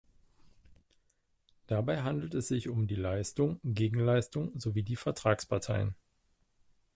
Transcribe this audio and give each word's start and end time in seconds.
Dabei 1.67 2.01
handelt 2.01 2.33
es 2.33 2.47
sich 2.47 2.69
um 2.69 2.87
die 2.87 2.95
Leistung, 2.95 3.59
Gegenleistung 3.63 4.51
sowie 4.59 4.81
die 4.81 4.95
Vertragsparteien. 4.95 5.93